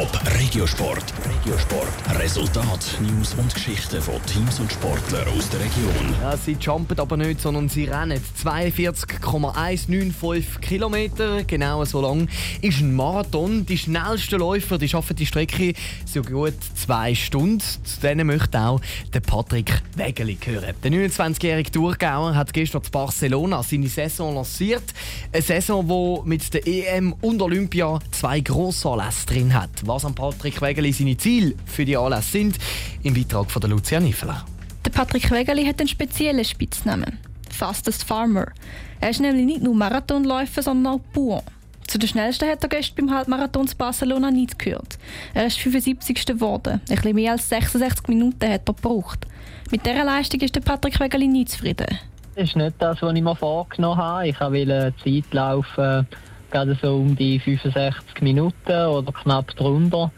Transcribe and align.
Top 0.00 0.16
Regiosport. 0.40 1.04
Regiosport. 1.28 1.92
Resultat, 2.18 2.98
News 3.02 3.34
und 3.34 3.52
Geschichten 3.52 4.00
von 4.00 4.14
Teams 4.24 4.58
und 4.58 4.72
Sportlern 4.72 5.28
aus 5.28 5.50
der 5.50 5.60
Region. 5.60 6.14
Ja, 6.22 6.34
sie 6.38 6.56
jumpen 6.58 6.98
aber 6.98 7.18
nicht, 7.18 7.42
sondern 7.42 7.68
sie 7.68 7.84
rennen 7.84 8.18
42,195 8.36 10.62
Kilometer. 10.62 11.44
Genau 11.44 11.84
so 11.84 12.00
lang 12.00 12.30
ist 12.62 12.80
ein 12.80 12.96
Marathon. 12.96 13.66
Die 13.66 13.76
schnellsten 13.76 14.38
Läufer 14.38 14.78
die 14.78 14.88
schaffen 14.88 15.16
die 15.16 15.26
Strecke 15.26 15.74
so 16.06 16.22
gut 16.22 16.54
zwei 16.76 17.14
Stunden. 17.14 17.60
Zu 17.60 18.00
denen 18.02 18.26
möchte 18.26 18.58
auch 18.58 18.80
Patrick 19.26 19.82
Wegeli 19.96 20.36
gehören. 20.36 20.74
Der 20.82 20.92
29-jährige 20.92 21.72
Thurgauer 21.72 22.34
hat 22.34 22.54
gestern 22.54 22.82
zu 22.82 22.90
Barcelona 22.90 23.62
seine 23.62 23.88
Saison 23.88 24.34
lanciert. 24.34 24.94
Eine 25.30 25.42
Saison, 25.42 25.86
die 25.86 26.20
mit 26.26 26.54
der 26.54 26.66
EM 26.66 27.12
und 27.20 27.42
Olympia 27.42 27.98
zwei 28.12 28.40
Grossanlässe 28.40 29.26
drin 29.26 29.52
hat. 29.52 29.89
Was 29.90 30.04
an 30.04 30.14
Patrick 30.14 30.62
Wegeli 30.62 30.92
seine 30.92 31.16
Ziele 31.16 31.56
für 31.66 31.84
die 31.84 31.96
Anlässe 31.96 32.30
sind, 32.30 32.58
im 33.02 33.12
Beitrag 33.12 33.50
von 33.50 33.60
Lucia 33.62 33.98
Niffeler. 33.98 34.44
Der 34.84 34.90
Patrick 34.92 35.28
Wegeli 35.32 35.66
hat 35.66 35.80
einen 35.80 35.88
speziellen 35.88 36.44
Spitznamen. 36.44 37.18
Fastest 37.50 38.04
Farmer. 38.04 38.52
Er 39.00 39.10
ist 39.10 39.18
nämlich 39.18 39.44
nicht 39.44 39.62
nur 39.62 39.74
Marathonläufer, 39.74 40.62
sondern 40.62 40.94
auch 40.94 41.00
Bauer. 41.12 41.42
Zu 41.88 41.98
den 41.98 42.08
schnellsten 42.08 42.48
hat 42.48 42.62
er 42.62 42.68
gestern 42.68 43.08
beim 43.08 43.16
Halbmarathon 43.16 43.66
zu 43.66 43.76
Barcelona 43.76 44.30
nicht 44.30 44.60
gehört. 44.60 44.96
Er 45.34 45.46
ist 45.46 45.58
75. 45.58 46.24
geworden. 46.24 46.80
Ein 46.88 46.94
bisschen 46.94 47.16
mehr 47.16 47.32
als 47.32 47.48
66 47.48 48.06
Minuten 48.06 48.48
hat 48.48 48.68
er 48.68 48.74
gebraucht. 48.74 49.26
Mit 49.72 49.84
dieser 49.84 50.04
Leistung 50.04 50.38
ist 50.40 50.54
der 50.54 50.60
Patrick 50.60 51.00
Wegeli 51.00 51.26
nicht 51.26 51.48
zufrieden. 51.48 51.98
Das 52.36 52.44
ist 52.44 52.54
nicht 52.54 52.76
das, 52.78 53.02
was 53.02 53.12
ich 53.12 53.22
mir 53.22 53.34
vorgenommen 53.34 53.98
habe. 53.98 54.28
Ich 54.28 54.40
wollte 54.40 54.94
Zeit 55.02 55.32
laufen, 55.32 56.06
gerade 56.50 56.78
so 56.80 56.96
um 56.96 57.16
die 57.16 57.38
65 57.38 58.22
Minuten 58.22 58.86
oder 58.86 59.12
knapp 59.12 59.54
drunter. 59.56 60.10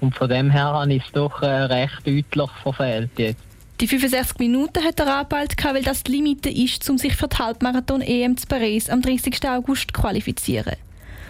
Und 0.00 0.14
von 0.14 0.28
dem 0.28 0.50
her 0.50 0.66
habe 0.66 0.92
ich 0.92 1.04
es 1.04 1.12
doch 1.12 1.42
äh, 1.42 1.46
recht 1.46 2.06
deutlich 2.06 2.50
verfehlt 2.62 3.10
jetzt. 3.16 3.42
Die 3.80 3.86
65 3.86 4.38
Minuten 4.38 4.82
hat 4.84 4.98
er 4.98 5.18
angepeilt, 5.18 5.54
weil 5.62 5.82
das 5.82 6.02
die 6.02 6.12
Limite 6.12 6.50
ist, 6.50 6.88
um 6.90 6.98
sich 6.98 7.14
für 7.14 7.28
die 7.28 7.36
Halbmarathon 7.36 8.00
EM 8.00 8.36
zu 8.36 8.46
Paris 8.46 8.90
am 8.90 9.02
30. 9.02 9.48
August 9.48 9.92
zu 9.92 10.00
qualifizieren. 10.00 10.74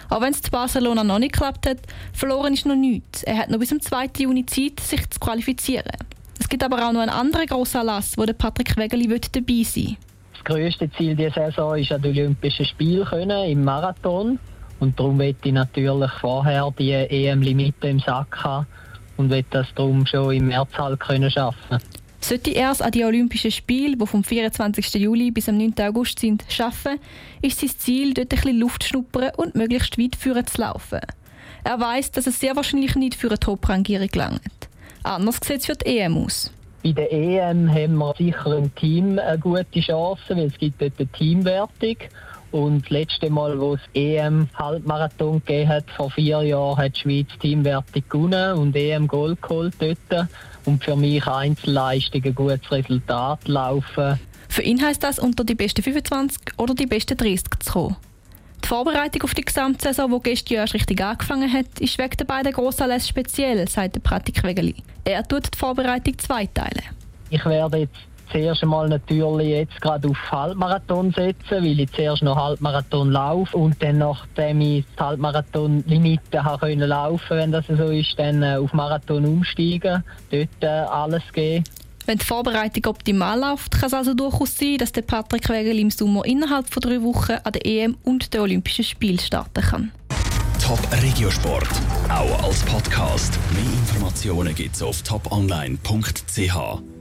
Auch 0.09 0.23
wenn 0.23 0.33
es 0.33 0.41
zu 0.41 0.51
Barcelona 0.51 1.05
noch 1.05 1.19
nicht 1.19 1.35
geklappt 1.35 1.67
hat, 1.67 1.79
verloren 2.15 2.55
ist 2.55 2.65
noch 2.65 2.75
nichts. 2.75 3.23
Er 3.25 3.37
hat 3.37 3.51
noch 3.51 3.59
bis 3.59 3.69
zum 3.69 3.83
2. 3.83 4.09
Juni 4.19 4.47
Zeit, 4.47 4.81
sich 4.81 5.11
zu 5.11 5.21
qualifizieren. 5.21 5.93
Es 6.41 6.49
gibt 6.49 6.63
aber 6.63 6.89
auch 6.89 6.93
noch 6.93 7.01
einen 7.01 7.11
anderen 7.11 7.47
grossen 7.47 7.79
Anlass, 7.79 8.17
wo 8.17 8.25
der 8.25 8.33
Patrick 8.33 8.77
Wegeli 8.79 9.07
dabei 9.09 9.63
sein 9.63 9.85
will. 9.85 9.97
Das 10.39 10.55
grösste 10.55 10.91
Ziel 10.93 11.17
dieser 11.17 11.51
Saison 11.51 11.77
ist 11.77 11.93
an 11.93 12.03
die 12.03 12.09
Olympischen 12.09 12.65
Spiele 12.65 13.05
können, 13.05 13.51
im 13.51 13.65
Marathon. 13.65 14.39
Und 14.81 14.99
darum 14.99 15.17
möchte 15.17 15.49
ich 15.49 15.55
natürlich 15.55 16.11
vorher 16.21 16.73
die 16.79 16.93
EM-Limite 16.93 17.89
im 17.89 17.99
Sack 17.99 18.45
haben 18.45 18.67
und 19.17 19.31
will 19.31 19.45
das 19.51 19.67
darum 19.75 20.07
schon 20.07 20.33
im 20.33 20.47
März 20.49 20.71
halt 20.79 21.01
können 21.01 21.31
schaffen. 21.31 21.79
Sollte 22.21 22.51
er 22.51 22.71
es 22.71 22.81
an 22.81 22.93
die 22.93 23.05
Olympischen 23.05 23.51
Spiele, 23.51 23.97
die 23.97 24.07
vom 24.07 24.23
24. 24.23 24.95
Juli 24.95 25.31
bis 25.31 25.49
am 25.49 25.57
9. 25.57 25.75
August 25.81 26.19
sind, 26.21 26.45
schaffen, 26.49 26.99
ist 27.43 27.61
sein 27.61 27.71
Ziel, 27.71 28.15
dort 28.15 28.33
ein 28.33 28.41
bisschen 28.41 28.59
Luft 28.59 28.85
schnuppern 28.85 29.31
und 29.37 29.55
möglichst 29.55 29.99
weit 29.99 30.17
führen 30.17 30.47
zu 30.47 30.61
laufen. 30.61 31.01
Er 31.65 31.81
weiß, 31.81 32.13
dass 32.13 32.27
es 32.27 32.39
sehr 32.39 32.55
wahrscheinlich 32.55 32.95
nicht 32.95 33.15
für 33.15 33.29
eine 33.29 33.39
Top-Rangierung 33.39 34.09
gelangt. 34.09 34.69
Anders 35.03 35.41
sieht 35.43 35.61
es 35.61 35.67
für 35.67 35.75
die 35.75 35.99
EM 35.99 36.17
aus. 36.17 36.53
Bei 36.83 36.93
der 36.93 37.13
EM 37.13 37.69
haben 37.69 37.97
wir 37.97 38.15
sicher 38.17 38.57
im 38.57 38.75
Team 38.75 39.19
eine 39.19 39.39
gute 39.39 39.81
Chance, 39.81 40.23
weil 40.31 40.47
es 40.47 40.59
gibt 40.59 40.81
dort 40.81 40.93
eine 40.99 41.09
Teamwertung. 41.09 41.97
Und 42.51 42.83
das 42.83 42.91
letzte 42.91 43.29
Mal, 43.29 43.61
wo 43.61 43.75
es 43.75 43.81
EM-Halbmarathon 43.95 45.43
gegeben 45.45 45.69
hat, 45.69 45.91
vor 45.91 46.11
vier 46.11 46.43
Jahren, 46.43 46.79
hat 46.79 46.97
die 46.97 47.01
Schweiz 47.01 47.29
Teamwertung 47.41 48.03
gewonnen 48.09 48.59
und 48.59 48.77
EM 48.77 49.07
Gold 49.07 49.43
geholt 49.43 49.75
dort. 49.81 50.29
Und 50.65 50.83
für 50.83 50.97
mich 50.97 51.27
Einzelleistung 51.27 52.25
ein 52.25 52.35
gutes 52.35 52.71
Resultat 52.71 53.47
laufen. 53.49 54.19
Für 54.49 54.63
ihn 54.63 54.83
heisst 54.83 55.03
das, 55.03 55.19
unter 55.19 55.45
die 55.45 55.55
besten 55.55 55.83
25 55.83 56.41
oder 56.57 56.75
die 56.75 56.87
besten 56.87 57.17
30 57.17 57.45
zu 57.61 57.73
kommen. 57.73 57.97
Die 58.69 58.75
Vorbereitung 58.75 59.23
auf 59.23 59.33
die 59.33 59.47
Gesamtsaison, 59.47 60.11
die 60.11 60.29
gestern 60.29 60.57
Jahr 60.57 60.75
richtig 60.75 61.03
angefangen 61.03 61.51
hat, 61.51 61.81
ist 61.81 61.97
wegen 61.97 62.15
der 62.19 62.27
beiden 62.27 62.53
Grossanlässe 62.53 63.09
speziell, 63.09 63.67
sagt 63.67 63.95
der 63.95 64.01
Pratik 64.01 64.45
Wegeli. 64.45 64.75
Er 65.05 65.27
tut 65.27 65.55
die 65.55 65.59
Vorbereitung 65.59 66.19
zweiteilen. 66.19 66.85
Ich 67.31 67.43
werde 67.47 67.79
jetzt 67.79 67.97
zuerst 68.31 68.63
einmal 68.63 68.91
natürlich 68.91 69.49
jetzt 69.49 69.81
gerade 69.81 70.07
auf 70.07 70.19
Halbmarathon 70.31 71.13
setzen, 71.13 71.65
weil 71.65 71.81
ich 71.81 71.91
zuerst 71.93 72.23
noch 72.23 72.37
Halbmarathon 72.37 73.11
laufe 73.11 73.57
und 73.57 73.83
dann 73.83 73.99
nachdem 73.99 74.61
ich 74.61 74.85
die 74.85 75.03
Halbmarathon-Limite 75.03 76.43
laufen, 76.75 77.39
wenn 77.39 77.51
das 77.51 77.67
so 77.69 77.85
ist, 77.85 78.19
dann 78.19 78.43
äh, 78.43 78.57
auf 78.57 78.75
Marathon 78.75 79.25
umsteigen, 79.25 80.05
dort 80.31 80.49
äh, 80.61 80.67
alles 80.67 81.23
geben. 81.33 81.65
Wenn 82.09 82.17
die 82.17 82.25
Vorbereitung 82.25 82.87
optimal 82.87 83.39
läuft, 83.39 83.73
kann 83.73 83.89
es 83.89 83.93
also 83.93 84.15
durchaus 84.15 84.57
sein, 84.57 84.79
dass 84.79 84.93
der 84.93 85.03
Patrick 85.03 85.47
Wegel 85.51 85.79
im 85.79 85.91
Sommer 85.91 86.25
innerhalb 86.25 86.73
von 86.73 86.81
drei 86.81 87.03
Wochen 87.03 87.33
an 87.33 87.53
der 87.53 87.67
EM 87.67 87.99
und 88.03 88.33
den 88.33 88.41
Olympischen 88.41 88.83
Spielen 88.83 89.19
starten 89.19 89.63
kann. 89.63 89.93
Top 90.59 90.81
Regiosport, 91.03 91.69
auch 92.09 92.45
als 92.45 92.61
Podcast. 92.61 93.39
Mehr 93.53 93.63
Informationen 93.63 94.55
gibt 94.55 94.75
es 94.75 94.83
auf 94.83 95.03
toponline.ch. 95.03 96.98